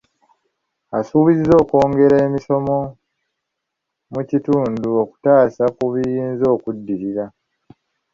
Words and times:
Asuubiza 0.97 1.53
okwongera 1.63 2.15
emisomo 2.27 2.77
mu 4.13 4.21
kitundu, 4.29 4.87
okutaasa 5.03 5.63
ku 5.75 5.83
biyinza 5.93 6.45
okuddirira. 6.55 7.25